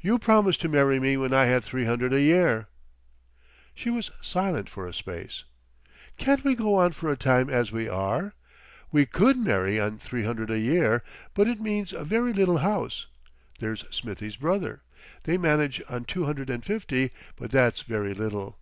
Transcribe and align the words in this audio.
"You 0.00 0.20
promised 0.20 0.60
to 0.60 0.68
marry 0.68 1.00
me 1.00 1.16
when 1.16 1.32
I 1.34 1.46
had 1.46 1.64
three 1.64 1.84
hundred 1.84 2.12
a 2.12 2.20
year." 2.20 2.68
She 3.74 3.90
was 3.90 4.12
silent 4.20 4.70
for 4.70 4.86
a 4.86 4.94
space. 4.94 5.42
"Can't 6.16 6.44
we 6.44 6.54
go 6.54 6.76
on 6.76 6.92
for 6.92 7.10
a 7.10 7.16
time 7.16 7.50
as 7.50 7.72
we 7.72 7.88
are? 7.88 8.34
We 8.92 9.04
could 9.04 9.36
marry 9.36 9.80
on 9.80 9.98
three 9.98 10.22
hundred 10.22 10.52
a 10.52 10.60
year. 10.60 11.02
But 11.34 11.48
it 11.48 11.60
means 11.60 11.92
a 11.92 12.04
very 12.04 12.32
little 12.32 12.58
house. 12.58 13.06
There's 13.58 13.82
Smithie's 13.90 14.36
brother. 14.36 14.82
They 15.24 15.36
manage 15.36 15.82
on 15.88 16.04
two 16.04 16.24
hundred 16.24 16.50
and 16.50 16.64
fifty, 16.64 17.10
but 17.36 17.50
that's 17.50 17.82
very 17.82 18.14
little. 18.14 18.58